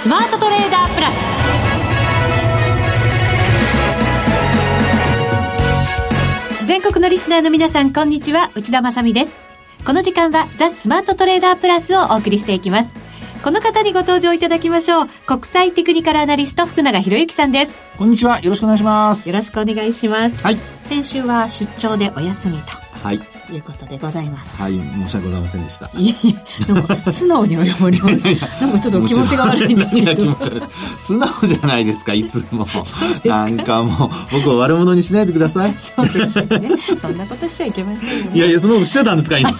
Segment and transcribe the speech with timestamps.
[0.00, 1.14] スマートトレーダープラス。
[6.66, 8.52] 全国のリスナーの皆さんこんにちは。
[8.54, 9.40] 内田まさです。
[9.84, 12.96] この時間はザ・スマートトレーダープラスをお送りしていきます。
[13.42, 15.08] この方にご登場いただきましょう。
[15.26, 17.76] 国際テクニカルアナリスト福永博之さんです。
[17.98, 18.38] こんにちは。
[18.40, 19.28] よろしくお願いします。
[19.28, 20.44] よろしくお願いします。
[20.44, 20.58] はい。
[20.84, 22.72] 先週は出張でお休みと。
[23.02, 24.54] はいいうことでございます。
[24.56, 25.90] はい申し訳ございませんでした。
[25.94, 26.36] いえい
[26.68, 30.36] えなんか素直に謝りますなんかちょっと気持ちが悪いんですけど。
[30.98, 32.66] 素直じゃないですかいつも。
[33.24, 35.74] なんかもう僕を悪者にしないでください。
[35.74, 36.70] そうですよね。
[37.00, 39.50] そんなことしちゃいけませんよ、ね、いやいやそんなことしてたんですか今。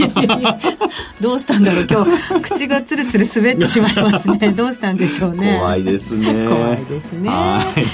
[1.21, 2.41] どうしたんだろう今日。
[2.43, 4.53] 口がつるつる滑ってしまいますね。
[4.53, 5.59] どうしたんでしょうね。
[5.59, 6.47] 怖いですね。
[6.49, 7.31] 怖いですね。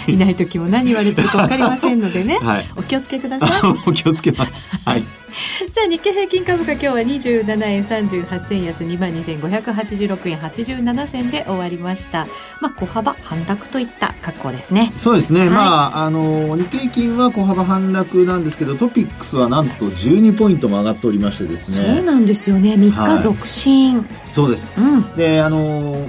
[0.09, 0.17] い。
[0.17, 3.51] ない時も何言われてるか分かりませんのでね、はい、お気をつけください。
[3.87, 4.71] お気をつけます。
[4.85, 5.24] はい
[5.73, 12.27] さあ日経平均株価今日は27円38銭安2万2586円87銭で終わりました。
[12.61, 14.93] まあ小幅反落といった格好ですね。
[14.99, 15.63] そうですね、はい、ま
[15.97, 21.95] ああの日経平均は小幅反落なんですけどトピックスはなんと12ポイントも上がっておりましてですね。
[21.97, 22.75] そうなんですよね。
[22.75, 25.59] 3日続伸、はい、そうです、うん、であの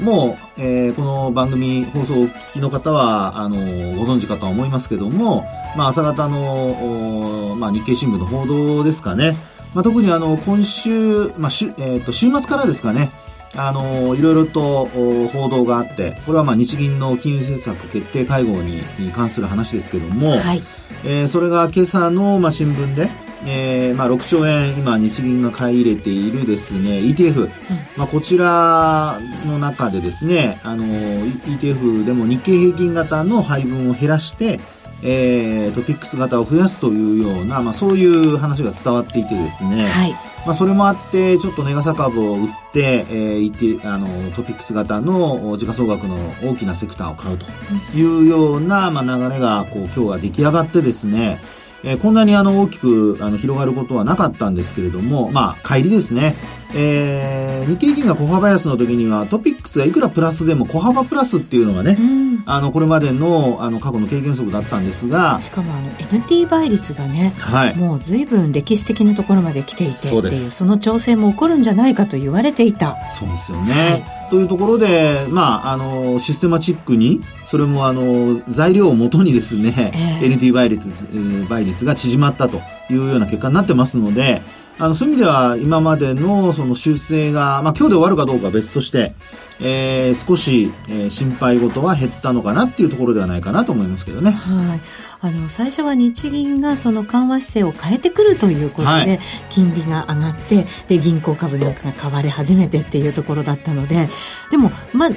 [0.02, 9.36] もうえー、この番組放送をお聞きの方はあのご存知かとは思いますけども、まあ、朝方の、まあ、日経新聞の報道ですかね、
[9.73, 13.11] まあ、特にあの今週、まあしえー、と週末からですかね。
[13.58, 14.86] あのいろいろと
[15.31, 18.81] 報道があってこれはまあ日銀の金融政策決定会合に
[19.14, 20.61] 関する話ですけども、はい、
[21.06, 23.09] えー、それが今朝の、まあ、新聞で
[23.48, 27.50] えーまあ、6兆円今日銀が買い入れているですね ETF、うん、
[27.96, 34.60] まあ、こちらの中でですねあの ETF でも日経平均型の配分を減らして
[35.04, 40.12] えー、トピックス型を増やすというような、まあ、そういう話が伝わっていてですね、はい、
[40.46, 47.45] まあ、それもあってちょっと値傘株を売って、えー、あのトピックス型の時価総額の大きなセクターを買うと
[47.95, 51.39] いうような、まあ、流れがこう今日は出来上がってですね、
[51.86, 56.36] えー、こんなにあの大きくあの広がることはなかったんですけれども、まあ、帰りですね、
[56.73, 72.98] えー、日経平均が小幅安の時にはトピックスがいくらプラスでも小幅プラスっていうのがね、うん、あのこれまでのあの過去の経験則だったんですがしかもあの NT 倍率がね、はい、もう随分歴史的なところまで来ていてっていうその調整も起こるんじゃないかと言われていた。
[73.12, 79.92] そうですよね、はい、というところで、まあ、あのシステマチックにそれもあの材料をもとにですね、
[80.22, 81.08] えー、NT 倍率
[81.48, 82.58] 倍率が縮まったと
[82.89, 84.42] いうような結果になってますので
[84.78, 89.14] あの、そういう意味では今までのその修正が、まあ今日で終わるかどうかは別として、
[89.61, 94.32] えー、少し、えー、心配事は減ったのかなっていうところではないかなと思いますけどね。
[94.32, 94.80] はい。
[95.21, 104.09] あの最初は日銀がその緩和姿勢を変えてくるということで、金利が上がってで銀行株なんかが買われ始めてっていうところだったので
[104.52, 105.09] でもまあ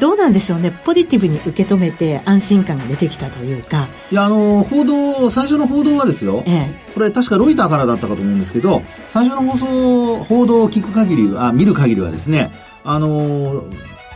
[0.00, 0.70] どうなんでしょうね。
[0.70, 3.86] ポジティブに受け止めて安心感が出てきたというか。
[4.10, 12.50] いやあの報道最初の報道はですよ、ええ、これ確かロイターからだったかと思うんですけど最初の放送報道を聞く限りあ見る限りはですね
[12.84, 13.64] あの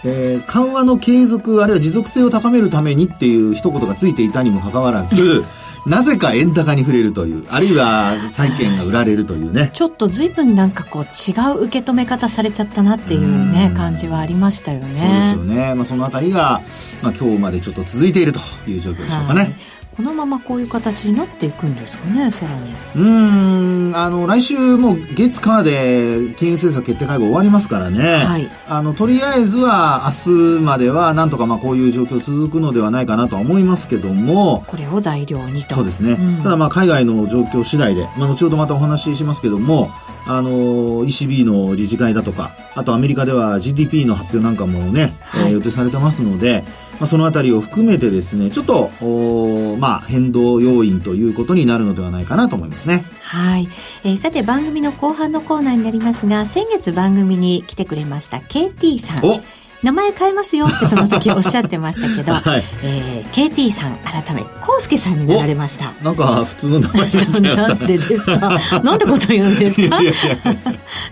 [0.04, 5.44] えー、緩和の継続あるいは持続性を高めるためにっていう一言がついていたにもかかわらず
[5.86, 9.52] なぜか円高に触れるというあるいは債券が売られるという。
[9.52, 14.98] ねちょっと随分なんかこう違う受け止め方されちゃったなっていうね感じはありましたよね。
[14.98, 16.60] そうですよね、まあ、そのあたりが、
[17.00, 19.54] まあ、今日までちょっと続いているという状況でしょうかね、はい
[19.98, 22.72] このままこういう形になっていくんですかねさらに。
[22.94, 34.62] うんあの来週も月火で金融政策決定会合終わりますからね、はい、あのとりあえずは明日まではなんとかまあこういう状況続くのではないかなとは思いますけども。
[34.68, 35.74] これを材料にと。
[35.74, 39.90] そうですね、うん、ただまあ海外の状況次第で、まあ、後ほどまたお話ししますけども
[40.28, 46.62] あの ECB の理事会だとかあとアメリカでは GDP の発表なんかもね、はい、えー、予定されてますので
[47.00, 53.04] まあ、そのあたりを含めてですね、ちょっと、おまあ、変動要因ということになるのではないかなと思いますね。
[53.22, 53.68] はい。
[54.04, 59.24] えー、さて、番組の後半のコーナーになりますが、先月番組に来てくれました KT さん。
[59.24, 59.40] お。
[59.80, 62.64] 名前変えますよってその時おっしゃってましたけど、 はい。
[62.82, 65.92] えー、KT さん改め康介さんになられました。
[66.02, 68.80] なんか普通の名前 なんでですか？
[68.82, 70.00] なんてこと言うんですか？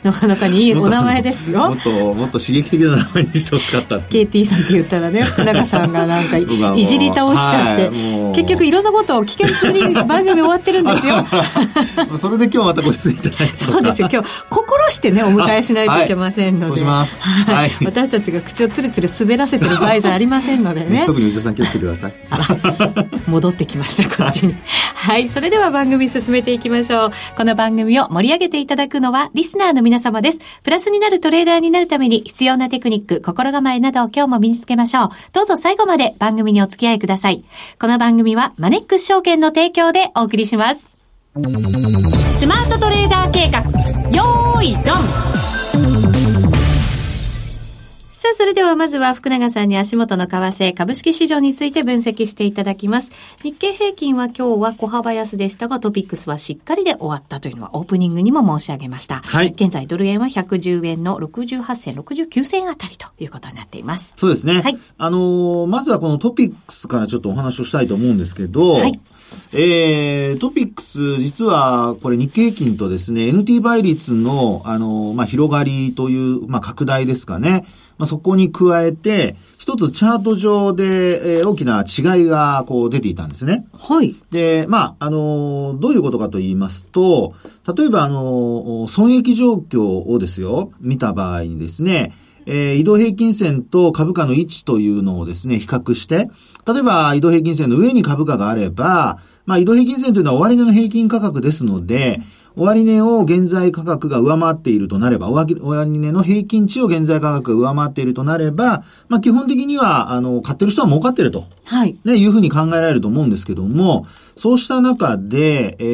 [0.02, 1.68] なかなかにいいお名前ですよ。
[1.68, 6.36] もっともっと刺激的な名前にしてほしかった KT さんって言ったらね福永さんがなんか
[6.76, 11.24] いじり倒しちゃって、はい、結局いろんなことを聞けずに番組終わってるんですよ。
[12.18, 13.56] それで今日またご出演いただいて。
[13.56, 14.08] そうですよ。
[14.12, 17.06] 今日心してねお迎えしないといけませんので、は
[17.48, 21.04] い、はい、私たちが口口をつるつる滑らせてる場合じゃありませんのでね。
[21.06, 22.14] 特に内田さん気をつけてください。
[23.28, 24.56] 戻ってきましたこっちに。
[24.94, 25.28] はい。
[25.28, 27.12] それでは番組進めていきましょう。
[27.36, 30.40] この番組を盛り上げていただくのはリスナーの皆様です。
[30.62, 35.08] プラスになるトレーダーになるために必要なテクニック心構えなどを今日も身につけましょう。
[35.32, 37.44] どうぞ最後まで番組にお付き合いください。
[37.78, 40.96] この番組はマネックス証券の提供でお送りします。
[41.34, 43.60] スマートトレーダー計画。
[44.10, 45.55] よーいドン
[48.26, 53.12] さあ、それではまずは福永さんに足元の為替株式市場について分析していただきます。
[53.44, 59.22] 日経平均は今日は小幅安でしたが、トピックスはしっかりで終わったというのはオープニングにも申し上げました。
[59.24, 59.52] はい。
[59.54, 64.14] 現在ドル円は110円の68銭、69銭あたりということになっています。
[64.16, 64.60] そうですね。
[64.60, 64.78] はい。
[64.98, 68.98] あのー、まずはこのトピックスからちょっとお話をしたいと思うんですけど、はい。
[69.52, 77.64] えー、トピックス、実は、これ日経平均とですね、NT 倍率の、あの、まあ、広がりという、まあ、拡大ですかね。
[77.98, 83.66] まあ、そこに加えて、一つチャート上で、えー、大きな違いがこう出ていたんですね。
[83.72, 84.14] はい。
[84.30, 87.34] で、まあ、あの、どういうことかと言いますと、
[87.76, 92.14] 例えばあの、損益状況をですよ、見た場合にですね、
[92.46, 96.30] えー、移動平均線と株価の位置というのをですね、比較して、
[96.66, 102.20] 例えば移動平均線の上に株価があれば、まあ移動平均線というのは終値の平均価格ですので、
[102.56, 111.44] 終値を現在価格が上回っているとなれば、終値の平均値を現在価格が上回っているとなれば、まあ基本的には、あの、買ってる人は儲かってると。
[111.64, 111.98] はい。
[112.04, 114.06] ね、いうふうに考えられると思うんですけども、
[114.36, 115.84] そうした中で、え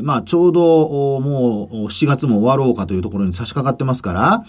[0.00, 4.44] ー、まあちょうど、もう7月も終わろうかというところに差し掛かってますから、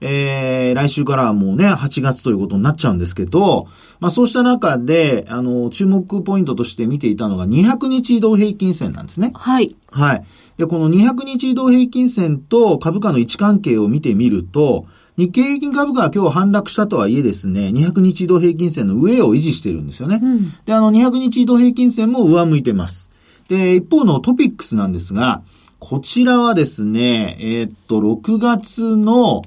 [0.00, 3.66] えー、来週からはもうね、8月ということになっちゃうんですけど、
[3.98, 9.32] まあそうした中で、あの、注目ポイントとして見ていたのが200日移動平均線なんですね。
[9.34, 9.74] はい。
[9.90, 10.24] はい。
[10.58, 20.20] で、この200日移動平均線と株価の位置関係を見てみると、日経平均株価は今日反落したとはいえですね、200日移動平均線の上を維持してるんですよね。
[20.22, 23.12] うん、で、あの200日移動平均線も上向いてます。
[23.48, 25.42] で、一方のトピックスなんですが、
[25.78, 29.42] こちらはですね、えー、っと、6月の、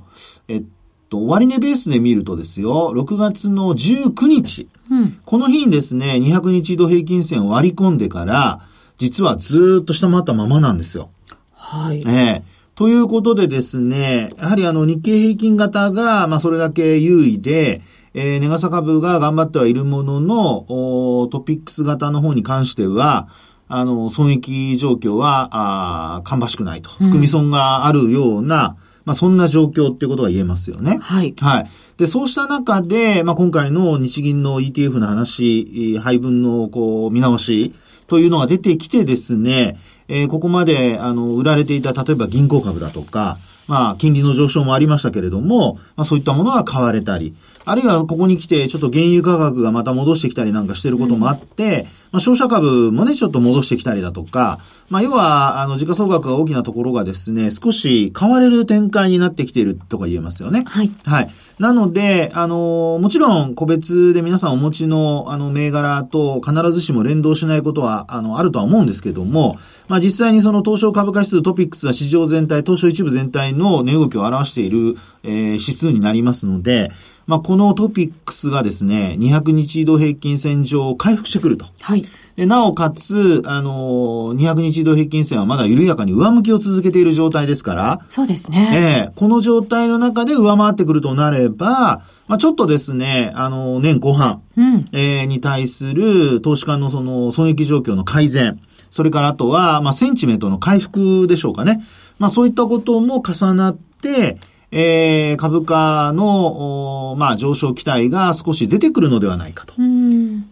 [0.48, 0.64] えっ
[1.10, 8.62] と、終値ベースで見るとですよ、6月の19日、うん、この日にですね、200日移動平均線を割り込んでから、
[9.01, 11.09] 実はずっと下回ったままなんですよ。
[11.53, 12.03] はい。
[12.07, 17.81] ええということでですね、やはりあの日経平均型が、まあそれだけ優位で、
[18.13, 23.27] えー、ネガサ株が頑張ってはいるものの、トピックス型の方に関しては、
[23.68, 26.89] あの、損益状況は、あ芳しくないと。
[26.92, 31.00] 含み損があるような、うんまあそんな状況っていうことが言えますよね。
[31.01, 31.33] はい。
[31.39, 31.69] はい。
[31.97, 37.74] で、そうした中で、まあ今回の日銀の ETF の話、配分のこう見直し、
[38.12, 39.78] というのが出てきてですね、
[40.10, 43.38] えー、ここまで、あの、売られていた、例えば銀行株だとか、
[43.69, 54.60] まあ、金利の上昇もありましたけれども、まあ、そういったものが買われたり、あるいはここに来て、ちょっと原油価格がまた戻してきたりなんかしてることもあって、うん、まあ、商社株もね、ちょっと戻してきたりだとか、
[54.90, 60.66] まあ、要は、あの、時価総額が大きなところがですね、少し買われる展開になってきているとか言えますよね。
[60.68, 60.92] はい。
[61.06, 61.31] はい。
[61.62, 76.90] なので、あの、もちろん個別で皆さんお持ちの、あの、銘柄と必ずしも連動しないことは、あの、あるとは思うんですけども、まあ、実際にその東証株価指数トピックスは市場全体、東証一部全体の値動きを表している、えー、指数になりますので、
[77.28, 81.68] まあ、このトピックスがですね、200日移動平均線上回復してくると。
[81.80, 82.04] はい。
[82.36, 88.01] で、なおかつ、あの、200日移動平均線はまだ緩やかに上向きを続けている状態ですから。
[88.10, 88.69] そうですね。
[88.74, 88.78] え
[89.09, 98.59] えー、この状態の中で上回ってくるとなれば、まあ、ちょっとですね、あの、年後半、うん、えー、に対する投資家のその損益状況の改善、
[98.90, 101.83] それからあとは、まあ、センチメントの回復でしょうかね。
[102.19, 104.38] まあ、そういったことも重なって、
[104.71, 109.73] えー、株価の、まあ、上昇期待が少し出てくるのではないかと。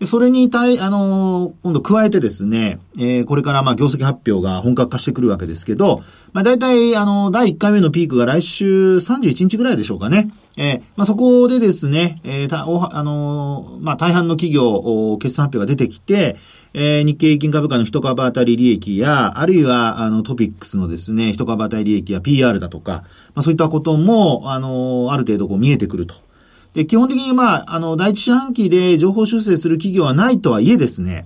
[0.06, 10.30] それに対、あの、今度加えてですね、えー、これからまあ、業績発表が本格化してくるわけですけど、まあ、大体、あの、第1回目のピークが来週31日ぐらいでしょうかね。
[10.58, 16.38] えー、まあ、そこでですね、えー、たおあのまあ、大半の企業、決算発表が出てきて、
[16.74, 26.16] えー、日経平均株価の一株当たり利益や、あるいは、あの、トピックスのですね、一株当たり利益や PR だとか、まあ、そういったことも、あの、ある程度こう見えてくると。
[26.74, 31.26] で、基本的にまあ、あの、第一四半期で情報修正する企業はないとはいえですね、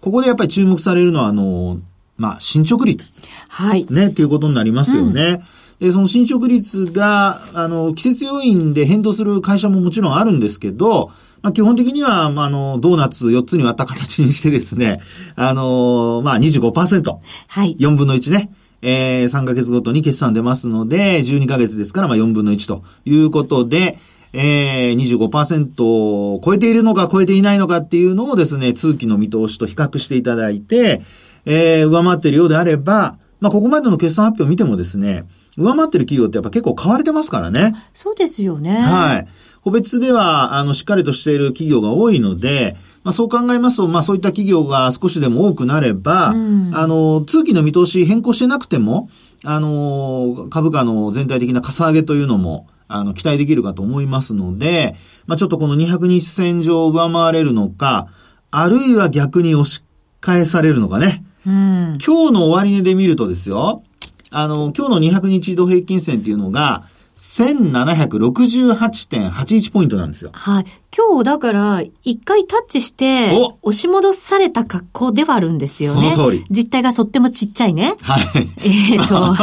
[0.00, 1.78] ここでやっぱり注目されるのは、あの、
[2.16, 3.12] まあ、進捗率。
[3.48, 3.86] はい。
[3.90, 5.44] ね、っていうことになりますよね。
[5.80, 11.10] うん、で、その進捗率が、あの、季節要因で変動する会社ももちろんあるんですけど、
[11.42, 15.00] まあ、基本的には、まあ、あの、ドーナツ4つに割った形にしてですね、
[15.34, 17.18] あの、まあ25%。
[17.48, 17.76] はい。
[17.78, 18.50] 4分の1ね。
[18.82, 23.98] えー、3ヶ月ごとに決算出ますので、12ヶ月ですから、まあ4分の1ということで、
[24.32, 31.02] えー、25%を超えているのか超えていないのかっていうのをですね、通期の見通しと比較していただいて、
[31.44, 35.24] えー、上回っているようであれば、まあ、ここまでの決算発表を見てもですね、
[35.56, 37.74] 上回ってる企業ってやっぱ結構買われてますからね。
[37.92, 38.78] そうですよね。
[38.78, 39.28] はい。
[39.62, 49.08] 個別では、あの、しっかりとしている企業が多いので、まあ、そう考えますと、まあ、そういった企業が少しでも多くなれば、うん、あの、通期の見通し変更してなくても、
[49.44, 54.96] あの、株価の全体的なかさ上げというのも、あの、期待できるかと思いますので、
[55.26, 58.08] まあ、ちょっとこの200日線上を上回れるのか、
[58.50, 59.82] あるいは逆に押し
[60.20, 61.24] 返されるのかね。
[61.46, 63.82] うん、今日の終値で見るとですよ、
[64.30, 66.84] あの、今日の200日移動平均線っていうのが、
[67.18, 70.30] 1768.81ポイントなんですよ。
[70.32, 70.64] はい。
[70.96, 73.30] 今日だから、一回タッチして、
[73.62, 76.12] 押し戻された格好ではあるんですよね。
[76.14, 76.44] その通り。
[76.50, 77.94] 実態がとってもちっちゃいね。
[78.02, 78.24] はい。
[78.64, 79.20] えっ、ー、と、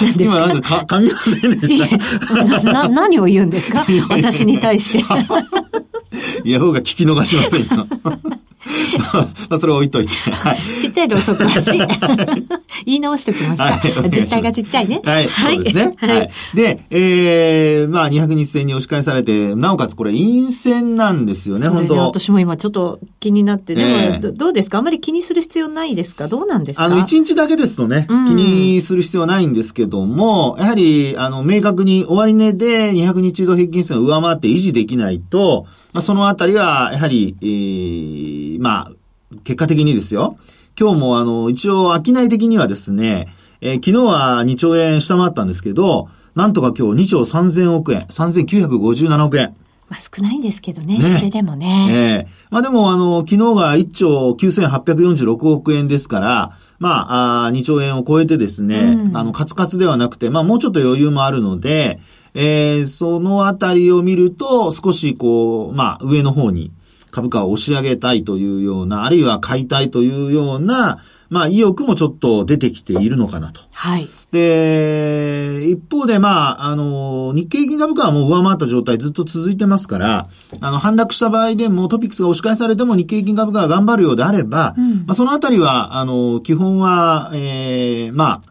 [0.00, 0.38] 何ですか？
[0.38, 2.72] 今なんか噛みませんでした。
[2.72, 3.84] な、何を言うんですか？
[4.10, 5.02] 私に対して。
[6.44, 7.68] いや、方が聞き逃しませんよ。
[9.50, 10.12] まあ、それ置いといて。
[10.30, 11.72] はい、ちっちゃいろうそく足。
[12.86, 13.64] 言い直しておきました。
[13.64, 15.00] はい、実態がちっちゃいね。
[15.04, 15.28] はい。
[15.28, 15.94] はい、そうですね。
[15.98, 16.30] はい。
[16.54, 24.78] で、えー、まあ、200日線に押し返されて、なおかつこれ陰線なんですよね、本当私も今ちょっと気になって、でも、えー、どうですか？
[24.78, 26.28] あんまり気にする必要ないですか？
[26.28, 26.84] どうなんですか？
[26.84, 38.92] あの、1日だけですとね、気にする必要はないんですけども、やはり、あの、明確に終値で200日移動平均線を上回って維持できないと、まあ、そのあたりは、やはり、えー、まあ、
[39.44, 40.36] 結果的にですよ。
[40.78, 43.26] 今日もあの、一応、商い的にはですね、
[43.60, 49.54] えー、昨日は2兆円下回ったんですけど、なんとか今日2兆3000億円、3957億円。
[49.88, 51.88] まあ少ないんですけどね、ねそれでもね。
[51.90, 62.00] ええー、まあでもあの、昨日が1兆9846億円ですから、まあ、あ2兆円を超えてですね、うん、あの、カツカツではなくて、まあもうちょっと余裕もあるので、
[62.34, 66.72] えー、そのあたりを見ると、少しこう、まあ、上の方に
[67.10, 73.60] 株価を押し上げたいというような、あるいは買いたいというような、まあ、意欲もちょっと出てきているのかなと。
[73.70, 74.08] はい。
[74.32, 80.28] で、一方で、まあ、あの、日経平均株価はもう上回った状態ずっと続いてますから、
[80.60, 88.49] あの、反落した場合でもトピックスが押し返されても日経平均株価が頑張るようであれば、うん、まあ、そのあたりは、あの、基本は、ええー、まあ、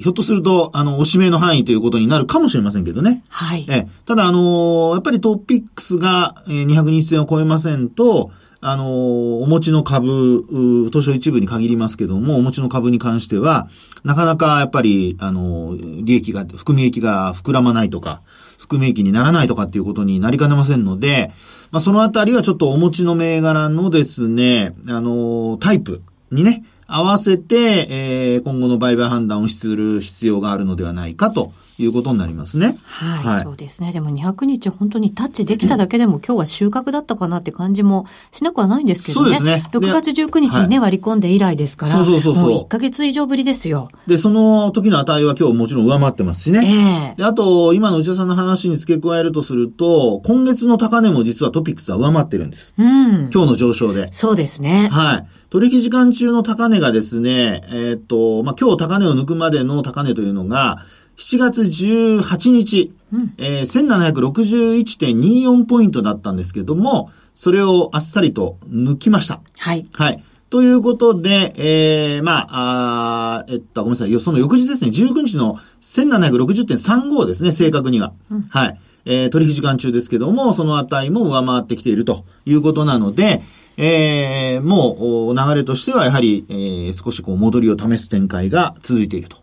[0.00, 3.22] ひょっとすると、あの、おしめの範囲ということになるかもしれませんけどね。
[3.28, 3.66] はい。
[3.68, 8.30] え、ただ、あの、やっぱりトピックスが、えー、200日線を超えませんと、
[8.62, 13.68] あの、お持ちの株、東証一部に限りますけども、お持ちの株に関しては、
[14.02, 18.22] なかなかやっぱり、あの、利益が、含み益が膨らまないとか、
[18.58, 21.32] 含み益にならないとかっていうことになりかねませんので、
[21.70, 32.76] まあ、そのあたりはちょっとお持ちの銘柄のですね、あの、タイプにね、合わせて、えー、今後の売買判断をする必要があるのではないかということになりますね。
[32.84, 33.92] はい、はい、そうですね。
[33.92, 39.36] でも200日本当にタッチできただけでも今日は収穫だったかなって感じもしなくはないんですけどね。
[39.36, 39.64] そうですね。
[39.72, 42.50] 6月19日にね、割り込んで以来ですから、そうそうそうそう。
[42.50, 43.90] もう1ヶ月以上ぶりですよ。
[44.06, 46.60] で、その時の値は今日もちろん上回ってますしね。
[46.64, 52.74] ええー、で、あと、今の内田さんの話に付け加えるとすると、今月の高値も実はトピックスは上回ってるんです。
[52.78, 53.30] うん。
[53.32, 54.08] 今日の上昇で。
[54.10, 54.88] そうですね。
[54.92, 55.26] はい。
[55.50, 60.84] 取引時間中の高値がですね、えっ、と、まあ、今日高値を抜くまでの高値というのが、
[61.16, 69.40] 7月18日、うん、えー、1761.24ポイントだったんですけども、それをあっさりと抜きました。
[69.58, 69.86] はい。
[69.92, 70.24] はい。
[70.50, 74.20] ということで、えー、まあ、あえっと、ごめんなさい。
[74.20, 78.12] その翌日ですね、19日の1760.35ですね、正確には。
[78.30, 78.80] うん、はい。
[79.04, 83.42] えー、取引時間中ですけども、その値も上回ってきているということなので、
[83.76, 89.36] えー、もう流れとしてはやはり、えー、少しこう戻りを試す展開が続いていると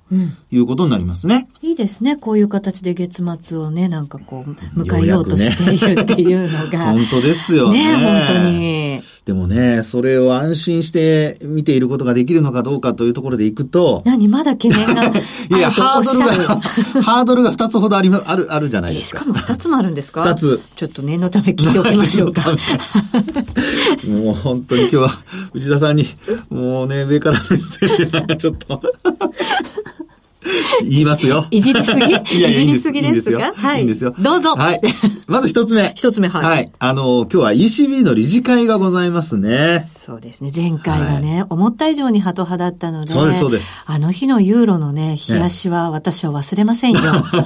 [0.51, 1.47] いうことになりますね。
[1.63, 2.17] うん、いいですね。
[2.17, 6.93] こういう形で月末をね、なんかこう、迎えようとしているっていうのが。
[6.93, 7.97] ね、 本当ですよね。
[7.97, 8.99] ね、本当に。
[9.27, 14.01] でもね、それを安心して見ていることができるのかどうかというところでいくと。
[14.05, 15.03] 何まだ懸念が
[15.51, 16.59] いや、ハードルが、
[17.03, 19.19] ハードルが2つほどあり、ある、あるじゃないですか。
[19.19, 20.61] しかも2つもあるんですか ?2 つ。
[20.77, 22.41] ちょっと念のため聞いておきましょうか。
[24.07, 25.11] もう本当に今日は
[25.53, 26.07] 内田さんに、
[26.49, 28.81] もうね、上から目線で、ちょっと
[30.87, 31.45] 言いますよ。
[31.51, 32.01] いじりすぎ？
[32.47, 33.53] いじりすぎですか？
[33.55, 33.79] はい。
[33.79, 34.13] いいんですよ。
[34.19, 34.55] どうぞ。
[34.55, 34.81] はい。
[35.27, 35.93] まず一つ目。
[35.95, 36.43] 一つ目、はい。
[36.43, 36.71] はい。
[36.79, 39.79] あの、今日は ECB の理事会がございますね。
[39.79, 40.51] そうですね。
[40.55, 43.11] 前回はね、はい、思った以上にハト派だったので。
[43.11, 43.85] そうです、そうです。
[43.87, 46.99] あの日のユーロのね、冷やしは私は忘れませんよ。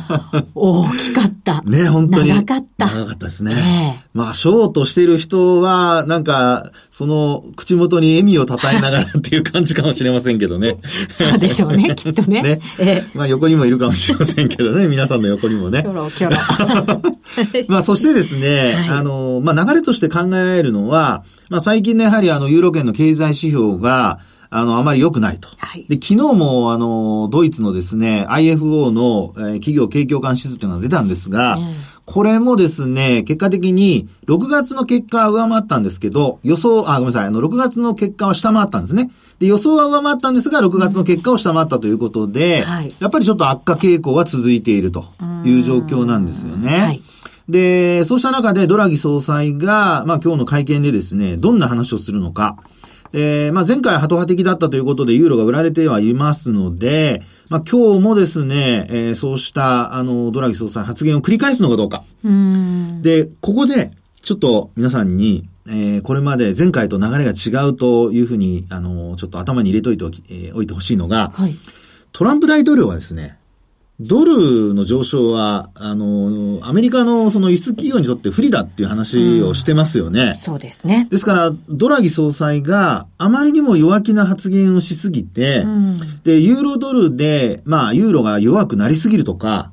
[0.56, 1.62] 大きかった。
[1.66, 2.30] ね、本当に。
[2.30, 2.86] 長かった。
[2.88, 3.56] 長かったですね。
[3.56, 10.78] ねまあ、ショートしている人は、なんか、その、口元に笑みをたたえながらっていう感じかもしれませんけどね。
[11.10, 12.42] そうでしょうね、きっとね。
[12.42, 12.62] ね。
[12.80, 15.82] えー、 まあ横にもいるかもしれませんけどね、 皆さんの横にもね。
[15.82, 17.02] キョロキョロ。
[17.68, 24.20] まあそしてですね、はいあの、まあ流れとして考えられるのは、まあ最近ね、やはりあの、ユーロ圏の経済指標が、
[24.54, 25.48] あの、あまり良くないと。
[25.58, 39.12] はいで、昨日も、あの、ドイツのですね、IFO の、えー企業景況感指数というのが出たんですが、ええこれもですね、結果的に、6月の結果は上回ったんですけど、予想、あ、ごめんなさい、あの、6月の結果は下回ったんですね。
[39.40, 45.06] で、予想は上回ったんですが、6月の結果を下回ったということで、はいやっぱりちょっと悪化傾向が続いていると
[45.46, 46.80] いう状況なんですよね。
[46.80, 47.02] はい
[47.50, 52.58] で、そうした中でドラギ総裁が、まあ今日の会見でですね、どんな話をするのか。
[53.12, 62.06] で、まあ前回ハト派的だったということでユーロが売られてはいますので、まあ今日もですね、えーそうしたあのドラギ総裁発言を繰り返すのかどうか。
[62.24, 63.02] う。
[63.04, 63.92] で、ここで、
[64.22, 71.54] ちょっと皆さんに、えーこれまで前回と流れが違うというふうに、あの、ちょっと頭に入れといておき、えーおいてほしいのが、はい。
[72.14, 73.38] トランプ大統領はですね、
[74.04, 80.34] ドルの上昇は、あの、アメリカのその輸出企業にとって不利だっていう話をしてますよね。
[80.34, 81.08] そうですね。
[81.12, 86.22] ですから、ドラギ総裁があまりにも弱気な発言をしすぎて、うん。
[86.24, 89.72] で、ユーロドルで、まあ、ユーロが弱くなりすぎるとか、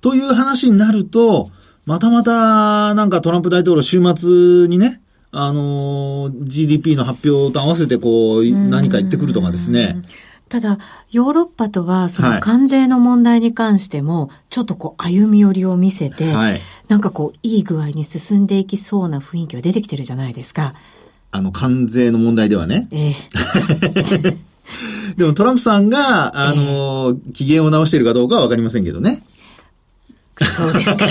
[0.00, 1.50] という話になると、
[1.86, 5.00] またまた、なんかトランプ大統領週末にね、
[5.32, 10.02] あのー GDP の発表と合わせてこう、何か言ってくるとかですね。
[10.50, 10.78] ただ、
[11.12, 16.60] ヨーロッパとは、そはいの関税の問題に関しても、ちょっとこう、歩み寄りを見せて、はい。
[16.88, 20.74] なんかこう、いい具合に進んでいきそうな雰囲気が出てきてるじゃないですか。
[21.30, 22.88] あの、関税の問題ではね。
[22.90, 24.36] ええ
[25.16, 29.22] でもトランプさんが、あのー機嫌を直しているかどうかはわかりませんけどね。
[30.52, 31.06] そうですか。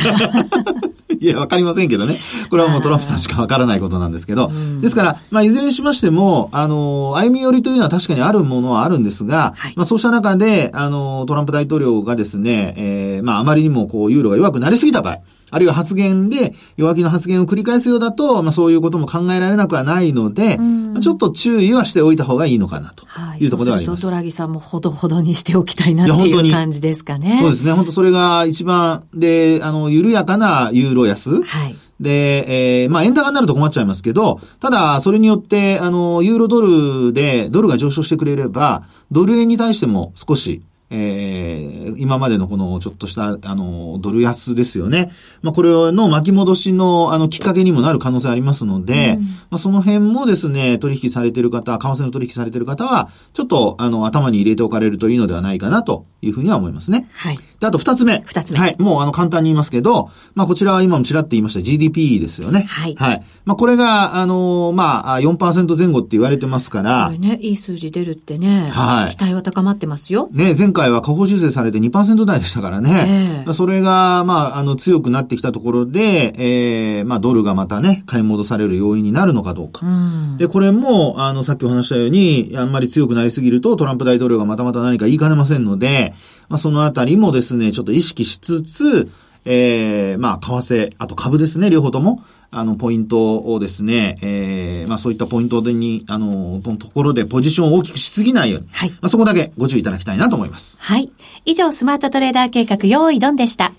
[1.21, 2.17] いや、わかりませんけどね。
[2.49, 4.51] これはもうトランプさんしかわからないことなんですけど。
[4.81, 15.19] ですから、まあ、いずれにしましても、あの、歩み寄りというのは確かにあるものはあるんですが、はいまあ、そうした中で、あの、トランプ大統領がですね、えーまあ、あまりにもこう、ユーロが弱くなりすぎた場合、
[15.51, 23.39] あるいは発言で弱気の発言を繰り返すようだと、まあ、そういうことも考えられなくはないので、んまあちょっと注意はしておいた方がいいのかなとはい。
[23.39, 24.03] いうところではあります。
[24.03, 27.37] ドラギさんもほどほどにしておきたいないっていう感じですかね。
[27.39, 27.71] そうですね。
[27.71, 31.41] 本当それが一番、で、あの、緩やかなユーロ安。
[31.43, 31.75] はい。
[31.99, 45.11] で、えーまあ、円高になると困っちゃいますけど、ただ、それによって、あの、ユーロドルで、ドルが上昇してくれれば、ドル円に対しても少し、えー今までのこのちょっとした、あの、ドル安ですよね。
[45.41, 49.17] まあ、これの巻き戻しの、あの、きっかけにもなる可能性ありますので、
[49.49, 57.09] まあ、その辺もですね、取引されている方、為替の取引されている方は、ちょっと、あの、頭に入れておかれるといいのではないかな、というふうには思いますね。
[57.13, 57.37] はい。
[57.59, 58.23] で、あと二つ目。
[58.25, 58.75] 二つ目はい。
[58.79, 62.63] もうあの簡単に言いますけど、まあこちらは今もちらっと言いました GDP ですよね。
[62.63, 63.23] はいはい。
[63.45, 70.29] まあこれが、あのーまあ4%前後って言われてますからね、いい数字出るってね、はい期待は高まってますよ。
[70.31, 73.43] ね、前回は下方修正されて2%台でしたからね。
[73.45, 79.85] ええそれが、まあ、あの、強くなってきたところで、えー、まあ、ドルがまたね、買い戻される要因になるのかどうか。
[79.85, 80.37] うん。
[80.37, 86.13] で、これも、あの、さっきお話したように、あんまり強くなりすぎると、トランプ大統領がまたまた何か言いかねませんので、
[86.47, 89.11] まあ、そのあたりもですね、ちょっと意識しつつ、
[89.45, 100.81] えー、まあ、為替、あと株ですね、両方とも、あの、ポイントをですね、えー、まあ、そういったポイントでに、あの、のところでポジションを大きくしすぎないように、はいまあ、そこだけご注意いただきたいなと思います。
[100.81, 101.11] はい。
[101.45, 103.71] 以上、スマートトレーダー計画、用意ドンでした。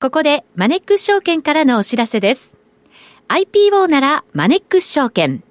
[0.00, 2.54] ここで、マネックス証券からのお知らせです。
[3.28, 5.42] IPO なら、マネックス証券。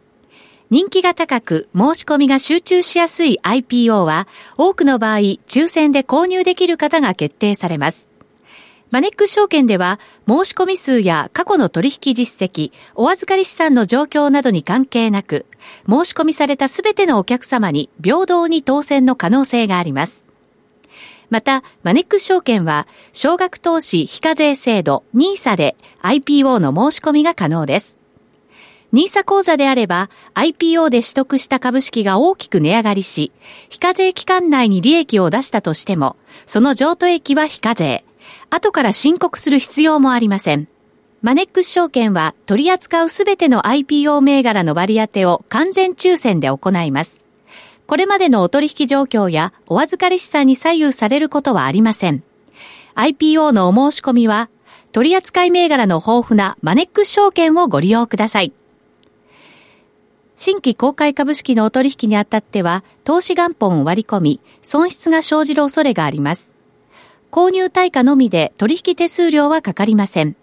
[0.69, 8.12] 人気が高く、申し込みが集中しやすい IPO は、多くの場合、抽選で購入できる方が決定されます。
[8.93, 15.47] マネックス証券では、申し込み数や過去の取引実績、お預かり資産の状況などに関係なく、
[15.89, 20.23] 申し込みされたすべてのお客様に平等に当選の可能性があります。
[21.32, 27.97] また、マネックス証券は、少額投資非課税制度 NISA で IPO の申し込みが可能です。
[28.93, 33.32] NISA 口座であれば、IPO で取得した株式が大きく値上がりし、
[33.69, 38.06] 非課税期間内に利益を出したとしても、その譲渡益は非課税。
[38.49, 40.67] 後から申告する必要もありません。
[41.21, 47.23] マネックス証券は取り扱うすべての IPO 銘柄の割り当てを完全抽選で行います。
[47.88, 52.23] これまでのお取引状況やお預かり資産に左右されることはありません。
[52.95, 54.49] IPO のお申し込みは、
[54.91, 58.53] 取扱い銘柄の豊富なマネックス証券をご利用ください。
[60.38, 66.52] 新規公開株式のお取引にあたっては、投資元本を割り込み、損失が生じる恐れがあります。
[67.33, 70.35] 購入対価のみで取引手数料はかかりません。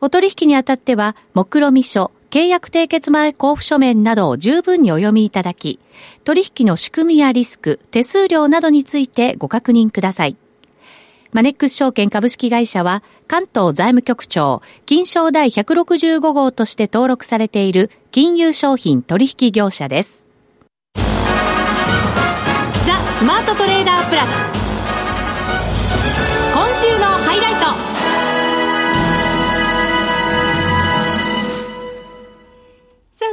[0.00, 5.78] お取引にあたっては、目論見書、契約締結前交付書面などを十分にお読みいただき、
[6.24, 10.38] 取引の仕組みやリスク、手数料などについてご確認ください。
[11.32, 20.24] マネックス証券株式会社は、関東財務局長、金賞第165号として登録されている金融商品取引業者です。
[20.94, 21.02] ザ・
[23.18, 24.55] スマートトレーダープラス。
[26.78, 27.54] 週のハイライ
[27.90, 27.95] ト。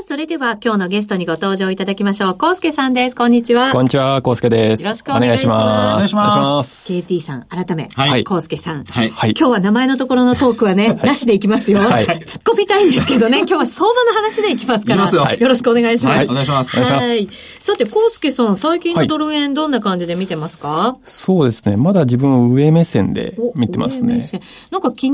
[0.06, 2.38] それでは今日のゲストにご登場いただきましょう。
[2.38, 3.16] コウスケさんです。
[3.16, 3.72] こんにちは。
[3.72, 4.84] こんにちは、コウスケです。
[4.84, 5.94] よろしくお願いします。
[5.94, 6.92] お願いします。
[6.92, 8.84] KT さん、改め、はい、コウスケさん。
[8.84, 9.08] はい。
[9.08, 11.80] 今日は名前のところのトークはね、なしでいきますよ。
[11.80, 12.06] はい。
[12.06, 15.10] 突っ込みたいんですけどね、 今日は相場の話でいきますから。
[15.10, 16.18] よよろしくお願いします。
[16.18, 16.78] はい、お願いします。
[16.78, 17.30] はい。
[17.62, 21.78] さて、コウスケさん、最近のドル円どんな感じで見てますか、そうですね。
[21.78, 24.30] まだ自分上目線で見てますね。
[24.70, 25.14] なんか昨日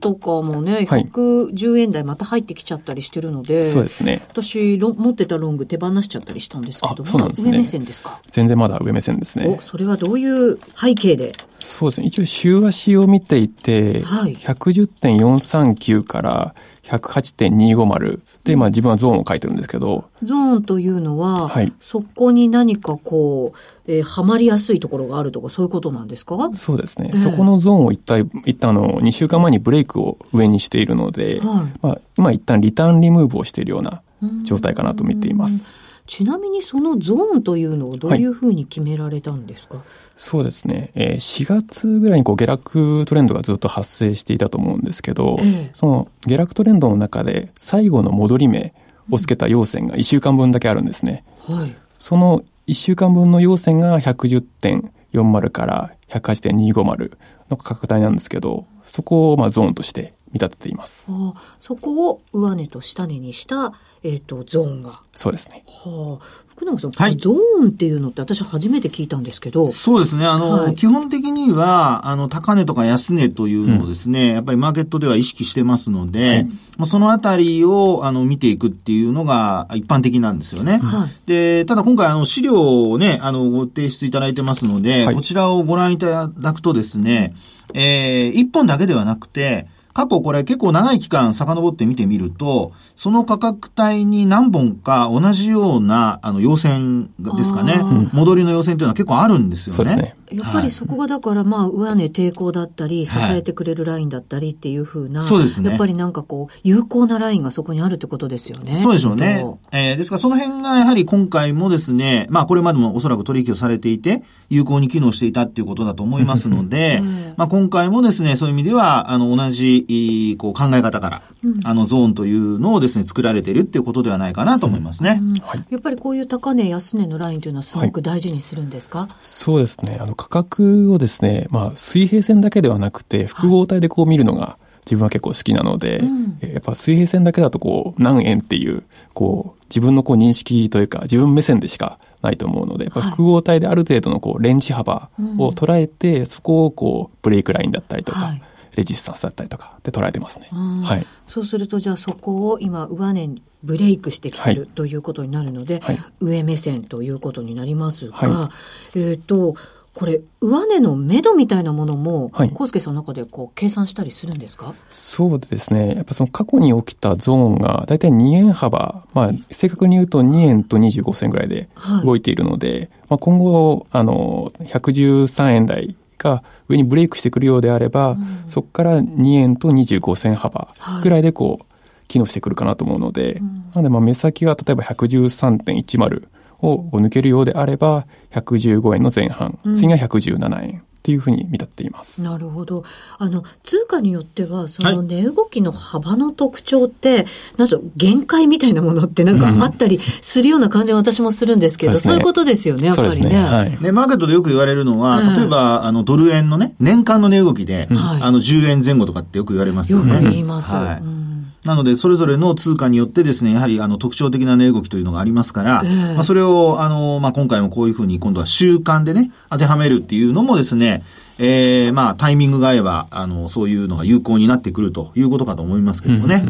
[0.00, 4.22] とかもね、110円台また入ってきちゃったりしてるので、そうですね。
[4.28, 7.50] 私、持ってたロング手放しちゃったりしたんですけど、そうなんですね。
[7.50, 8.20] 上目線ですか？
[8.30, 9.46] 全然まだ上目線ですね。
[9.46, 11.32] お、それはどういう背景で？
[11.58, 12.06] そうですね。
[12.06, 16.54] 一応週足を見ていて、はい、110.439から
[16.90, 20.04] 108.250で、まあ自分はゾーンを書いてるんですけど。
[20.22, 23.58] ゾーンというのは、はい、そこに何かこう、
[23.92, 26.50] えー、はまりやすいところがあるとか、そういうことなんですか？
[26.52, 27.10] そうですね。
[27.12, 34.02] えー、そこのゾーンを一体、一旦あの、2週間前にブレイクを上にしているので、はい、まあ今一旦リターンリムーブをしているような
[34.42, 35.72] 状態かなと見ています。
[36.10, 38.26] ちなみにそのゾーンというのをどうい。
[38.26, 48.74] うふうに決められたんですか、はい、そうですね、えー、4月ぐらいにこう下落トレンドがずっと発生していたと思うんですけど、えー、その下落トレンドの中で最後の戻り目
[49.08, 51.22] をつけた陽線が1週間分だけあるんですね。
[51.46, 57.16] はい、その1週間分の陽線が110.40から108.250
[57.50, 61.06] の価格帯なんですけど、そこをまあゾーンとして見立てています。
[61.10, 65.00] あそこを上値と下値にした、えっ、ー、と、ゾーンが。
[65.12, 65.64] そうですね。
[65.66, 66.50] はあ。
[66.60, 69.70] 福永さん、はい、ゾーンっていうのって私初めて聞いたんですけど。
[69.70, 70.26] そうですね。
[70.26, 80.80] あの、はい、基本的には、あの、高値とか安値というのをですね、うん、やっぱりマーケットでは意識してますので、はい、まあ、そのあたりを、あの、見ていくっていうのが一般的なんですよね。
[80.82, 87.34] はい、で、ただ今回、あの、資料をね、あの、ご提出いただいてますので、こちらをご覧いただくとですね、
[87.72, 89.66] えー、一本だけではなくて、
[90.00, 97.82] 過去これ結構長い期間遡って見てみると、その価格帯に何本か同じような、あの、陽線ですかね。
[98.14, 99.96] 戻りの陽線というのは結構あるんですよね。
[99.96, 105.70] ねやっぱりそこがだから、まあ、上値抵抗だったり、支えてくれるラインだったりっていうふうな、そうですね。
[105.70, 108.74] やっぱりなんかこう、有効なラインがそこにあるってことですよね。
[108.74, 109.44] そうでしょうね。
[109.72, 117.02] えー、ですからその辺がやはり今回もですね、まあ、これまでもおそらく取引をされていて、有効に機能していたっていうことだと思いますので、
[117.36, 125.20] まあ、今回もですね、そういう意味では、あの、同じ、こう、考え方から、うん、あの、ゾーンというのをですね、作られているっていうことではないかなと思いますね。
[125.20, 129.98] うんはい、やっぱりこういう高値、安値のラインというのはすごく大事にするんですか、はい、そうですね。
[130.00, 138.82] あの、価格をですね、まあ、水平線だけではなくて、複合体でこう見るのが、自分は結構好きなので、うん、やっぱ水平線だけだとこう何円っていう
[139.14, 148.42] こう自分のこう認識というか自分目線でしかないと思うので、複合体である程度のこうレンジ幅を捉えて、そこをこうブレイクラインだったりとか、はい。
[148.76, 150.48] レジスタンスだったりとかで捉えてますね。
[150.52, 158.50] はい、そうするとじゃあそこを今上値にブレイクしてきてる、はい、ということになるので、はい、上目線ということになりますが、は
[158.94, 159.56] い、えっ、ー、と
[159.92, 164.74] これ上値の目処みたいなものも、はい、康介さんの中でこう計算したりするんですか？
[164.88, 165.94] そうですね。
[165.96, 171.68] やっぱその過去に起きたゾーンが大体2円幅、まあ正確に言うと2円と25銭ぐらいで
[172.04, 180.68] 動いているので、はい、まあ今後、あの、113円台が上にブレイクしてくるようであれば、うん、そこから2円と25銭幅
[181.02, 181.64] ぐらいでこう、
[182.06, 186.28] 機能してくるかなと思うので、うん、なのでまあ目先は例えば113.10
[186.62, 190.82] を抜けるようであれば、115円の前半、次が117円。
[191.00, 192.22] っていうふうに見立っています。
[192.22, 192.84] なるほど。
[193.16, 203.30] あの、通貨によっては、その値動きの幅の特徴って、はい、なんと限界みたいなものってなんかあったりするような感じが私もするんですけど、うん、そう、ね,、いうことですよね、やっぱりね。
[203.30, 210.16] ねはい、マーケットでよく言われるのは、例えば、あの、ドル円のね、年間の値動きで、あの、10円前後とかってよく言われますよね。
[210.16, 210.74] よく言います。
[210.74, 211.29] はい、うん
[211.64, 221.02] なので、それぞれの通貨によってですね、やはりあの特徴的な値動きというのがありますから、えー、まあ、それを、あの、まあ、今回もこういうふうに今度は習慣でね、当てはめるっていうのもですね、
[221.38, 226.44] えー、まあ、タイミングが合えば、あの、そういうのが有効になってくるということかと思いますけどもね。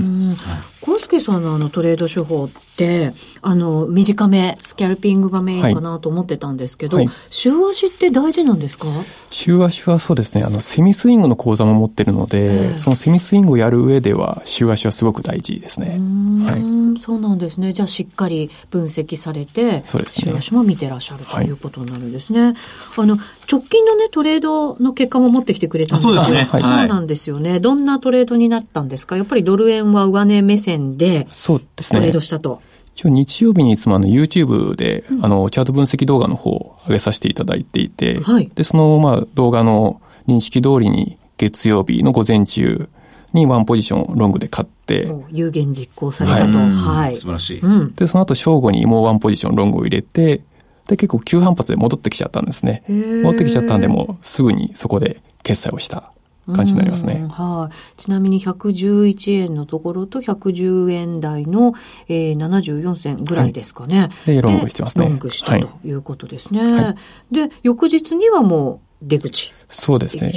[0.80, 3.12] コウスケさんのあのトレード手法って、
[3.42, 8.88] あの、短め、スキャルピングがメインかなと思ってたんですけど、はい、週足って大事なんですか？
[9.30, 16.00] 週足はそうですね、あの、セミスイングの講座も持ってるので、そのセミスイングをやる上では、週足はすごく大事ですね。
[16.46, 17.72] はい、そうなんですね。
[17.72, 22.40] じゃあしっかり分析されて、そうですね、週足も見てらっしゃるということになるんですね。
[22.40, 22.54] はい、
[22.96, 23.18] あの、
[23.50, 26.14] 直近のね、トレードの結果も持ってきてくれたんですよ。
[26.14, 26.48] そうですね。
[26.50, 27.60] はい、そうなんですよね。
[27.60, 29.18] どんなトレードになったんですか？
[29.18, 32.00] やっぱりドル円は上値目線で、そうですね。
[32.00, 32.60] トレードしたと。
[32.94, 42.88] 一応日曜日にいつもあの YouTube で、あのチャート分析動画の方を上げさせていただいていて、はい、で、そのまあ動画の認識通りに月曜日の午前中
[43.32, 46.58] にワンポジションロングで買って、有言実行されたと。
[46.58, 47.16] はい。
[47.16, 47.94] 素晴らしい。
[47.94, 50.42] で、その後正午にもうワンポジションロングを入れて、
[50.88, 52.82] で、結構急反発で戻ってきちゃったんですね。
[52.88, 56.09] 戻ってきちゃったんで、もうすぐにそこで決済をした
[56.46, 57.26] 感じになりますね。
[57.30, 58.00] はい。
[58.00, 61.74] ちなみに111円のところと110円台の、
[62.08, 64.00] えー、74銭ぐらいですかね。
[64.00, 65.04] はい、で、ロングしてますね。
[65.06, 66.60] ロングしたということですね。
[66.60, 66.96] は
[67.30, 69.52] い、で、翌日にはもう出口。
[69.68, 70.32] そうですね。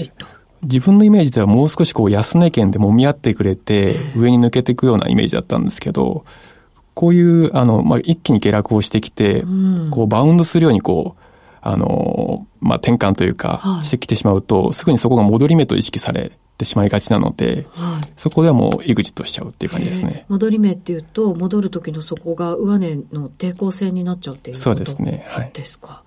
[0.63, 6.23] 自分のイメージではもう少しこう安値圏で揉み合ってくれて上に抜けていくようなイメージだったんですけど、
[6.93, 11.23] こういう、あの、まあ、一気に下落をしてきて、うん、こう、バウンドするように、こう、
[11.63, 20.25] あの、まあ、転換というか、してきてしまうと、はい、すぐにそこが戻り目と意識されてしまいがちなので、はい、そこではもう、イグジットしちゃうっていう感じですね。
[20.27, 25.25] 戻り目っていうと、戻る時のそこが上値の抵抗線になっちゃうっていうことですね。
[25.27, 25.51] はい。
[25.53, 26.03] ですか。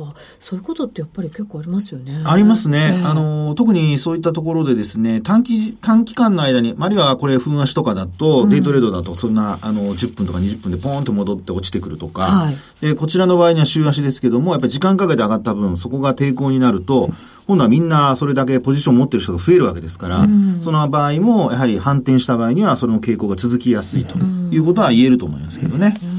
[0.00, 2.22] はあ、そういうことってやっぱり結構ありますよね。
[2.24, 3.00] ありますね。
[3.00, 17.10] えー、あの、特にそういったところでですね、短期、短期間の間に、あるいはこれ、分足とかだと、デイトレードだと、そんな、あの、10分とか20分でポーンと戻って落ちてくるとか、はい、で、こちらの場合には週足ですけども、やっぱり時間かけて上がった分、そこが抵抗になると、
[17.46, 25.98] 今度はみんなそれだけポジションを持ってる人が増えるわけですから、うん、その場合も、やはり反転した場合には、その傾向が続きやすいということは言えると思いますけどね。
[26.04, 26.11] うん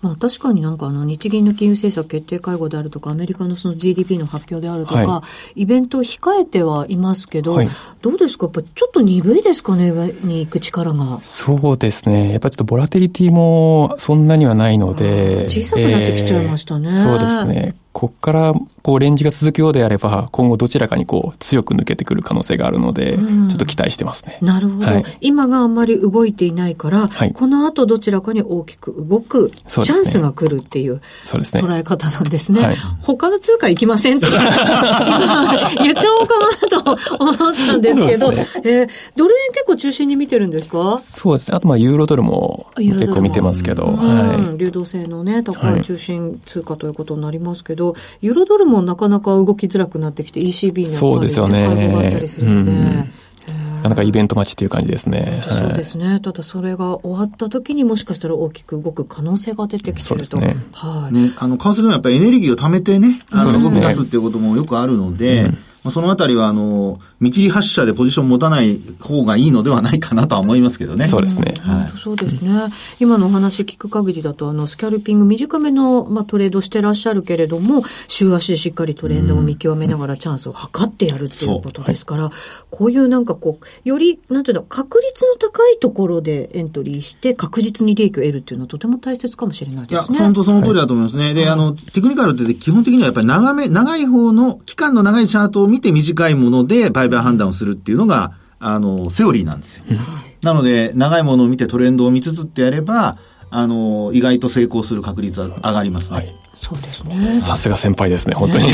[0.00, 5.22] まあ、確かになんかあの日銀の金融政策決定会合であるとか、アメリカのその GDP の発表であるとか、は
[5.54, 7.68] い、イベントを控えてはいますけど、はい、
[8.00, 8.46] どうですか？
[8.46, 11.20] やっぱちょっと鈍いですかね、上に行く力が。
[11.20, 12.30] そうですね。
[12.30, 15.46] やっぱちょっとボラテリティもそんなにはないので。
[15.48, 16.88] 小さくなってきちゃいましたね。
[16.88, 17.74] えー、そうですね。
[17.92, 24.38] ここからこうレンジが続くようであれば、今後どちらかにこう強く抜けてくる可能性があるので、ちょっと期待してますね。
[24.42, 32.60] なるほど、はい、今があんまり動いていないから、はい、この後どちらかに大きく動くチャンスが来るっていう捉え方なんですね。
[32.60, 34.38] すねはい、他の通貨行きませんって言
[35.92, 40.98] っちゃおうかなと思ったんですけど、ね、えー、ドル円結構中心に見てるんですか？
[40.98, 41.56] そうですね。
[41.56, 51.66] あとまあユーロドルも結構見てますけど、はい、流動性のね、高い中心通貨ということになりますけど、ど、ユーロドルもなかなか動きづらくなってきて、ECB のそうですよね。
[51.92, 52.72] があったりするので。
[53.82, 55.42] なかなかイベント待ちっていう感じですね。
[55.48, 56.20] そうですね。
[56.20, 60.02] ただそれが終わった時にもしかしたら大きく動く可能性が出てきてると。
[60.04, 60.56] そうですね。
[60.72, 61.14] はい。
[61.14, 65.56] ね、あの、為替でもやっぱりエネルギーを貯めてね、あの、動き出すっていうこともよくあるので、うんまあ、
[65.90, 71.06] そのあたりは、あの、見切り発車でポジション持たない方がいいのではないかなとは思いますけどね。
[71.06, 71.54] そうですね。
[71.60, 72.50] はい、そうですね。
[73.00, 82.30] 今のお話聞く限りだと、あの、スキャルピング短めの、まあ、トレードしてらっしゃるけれども、週足でしっかりトレンドを見極めながらチャンスを測ってやるっていうことですから、
[82.70, 90.16] こういうなんかこう、より、なんていうの、確率の高いところでエントリーして、確実に利益を得るっていうのはとても大切かもしれないですね。
[90.16, 91.24] いや、本当その通りだと思いますね。
[91.24, 99.84] はい、で、あの、テクニカルって基本的にはやっぱり長め、長い方の、期間の長いチャートを見て短いものので売買判断をするっていうのが、あの、セオリーなんですよ。
[100.42, 103.16] なので、長いものを見てトレンドを見つつってやれば、
[103.50, 106.16] あの、意外と成功する確率は上がりますね。
[106.18, 107.26] はいそうですね。
[107.26, 108.68] さすが先輩ですね、本当に。
[108.68, 108.72] ね、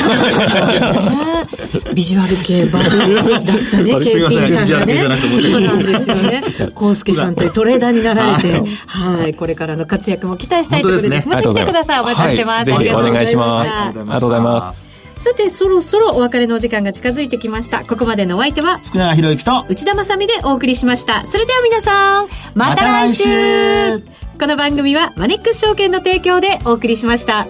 [1.94, 6.42] ビジュアル系バルだったね、すみません、ビジュアル系じゃなくてそうなんですよね。
[6.74, 11.14] コウスケさんというトレーダーになられて、はい、これからの活躍も期待したいところです。
[11.14, 12.00] ね、また来てください。
[12.00, 12.66] お待ちしてます。
[12.66, 13.70] ぜひお願いします。
[13.70, 14.87] ありがとうございます。
[15.18, 17.84] さて、そろそろお別れのお時間が近づいてきました。
[17.84, 21.24] ここまでのお相手は、福永博之と内田まさでお送りしました。
[21.28, 23.24] それでは皆さん、また来週
[23.98, 24.02] ま、
[24.40, 27.46] この番組はマネックス証券の提供でお送りしました。